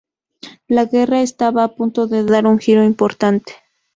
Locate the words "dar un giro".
2.23-2.83